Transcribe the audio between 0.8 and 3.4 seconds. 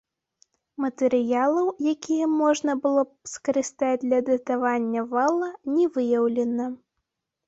Матэрыялаў, якія можна было б